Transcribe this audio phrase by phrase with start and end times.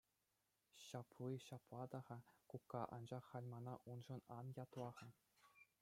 [0.83, 2.17] Ҫапли ҫапла та-ха,
[2.55, 5.07] кукка, анчах халь мана уншӑн ан ятла-ха.